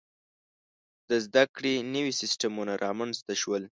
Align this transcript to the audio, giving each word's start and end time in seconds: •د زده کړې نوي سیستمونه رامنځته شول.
•د 1.09 1.11
زده 1.25 1.43
کړې 1.55 1.73
نوي 1.95 2.13
سیستمونه 2.21 2.73
رامنځته 2.85 3.33
شول. 3.41 3.63